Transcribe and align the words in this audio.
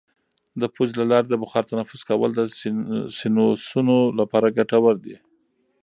د 0.61 0.63
پوزې 0.73 0.93
له 0.99 1.05
لارې 1.11 1.27
د 1.29 1.35
بخار 1.43 1.63
تنفس 1.71 2.01
کول 2.09 2.29
د 2.35 2.41
سینوسونو 3.17 3.97
لپاره 4.19 4.53
ګټور 4.57 4.95
دي. 5.05 5.15